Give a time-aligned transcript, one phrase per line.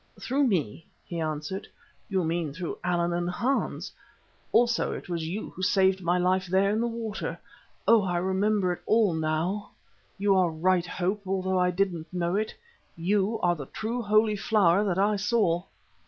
[0.19, 1.67] "Through me," he answered.
[2.09, 3.91] "You mean through Allan and Hans.
[4.51, 7.37] Also it was you who saved my life there in the water.
[7.87, 8.01] Oh!
[8.01, 9.69] I remember it all now.
[10.17, 12.55] You are right, Hope; although I didn't know it,
[12.95, 15.65] you are the true Holy Flower that I saw."